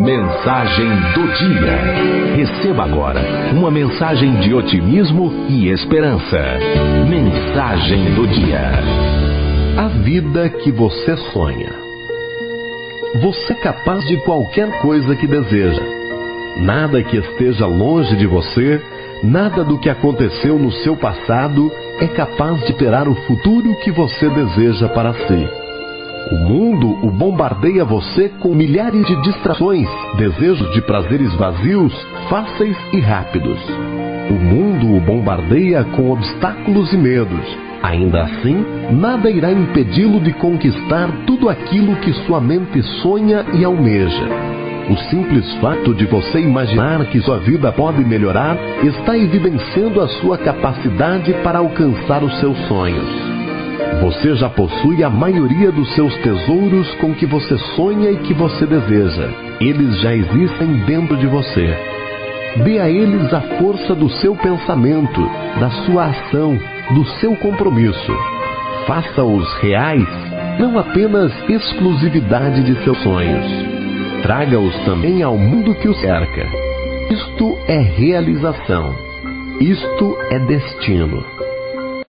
[0.00, 2.34] Mensagem do dia.
[2.34, 3.20] Receba agora
[3.52, 6.38] uma mensagem de otimismo e esperança.
[7.06, 8.72] Mensagem do dia.
[9.76, 11.70] A vida que você sonha.
[13.20, 15.82] Você é capaz de qualquer coisa que deseja.
[16.56, 18.82] Nada que esteja longe de você,
[19.22, 21.70] nada do que aconteceu no seu passado
[22.00, 25.59] é capaz de gerar o futuro que você deseja para si.
[26.28, 31.92] O mundo o bombardeia você com milhares de distrações, desejos de prazeres vazios,
[32.28, 33.58] fáceis e rápidos.
[34.28, 37.58] O mundo o bombardeia com obstáculos e medos.
[37.82, 44.28] Ainda assim, nada irá impedi-lo de conquistar tudo aquilo que sua mente sonha e almeja.
[44.90, 50.36] O simples fato de você imaginar que sua vida pode melhorar está evidenciando a sua
[50.36, 53.29] capacidade para alcançar os seus sonhos.
[53.98, 58.64] Você já possui a maioria dos seus tesouros com que você sonha e que você
[58.64, 59.28] deseja.
[59.60, 61.76] Eles já existem dentro de você.
[62.64, 65.20] Dê a eles a força do seu pensamento,
[65.60, 66.58] da sua ação,
[66.94, 68.12] do seu compromisso.
[68.86, 70.08] Faça-os reais,
[70.58, 73.46] não apenas exclusividade de seus sonhos.
[74.22, 76.46] Traga-os também ao mundo que o cerca.
[77.10, 78.94] Isto é realização.
[79.60, 81.49] Isto é destino.